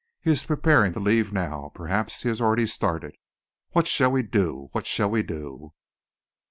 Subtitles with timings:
[0.19, 3.15] He is preparing to leave now; perhaps he has already started!
[3.73, 4.69] What shall we do?
[4.71, 5.73] What shall we do?"